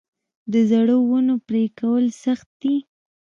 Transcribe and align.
د 0.51 0.53
زړو 0.71 0.97
ونو 1.09 1.35
پرې 1.47 1.63
کول 1.79 2.05
سخت 2.23 2.47
دي؟ 2.61 2.75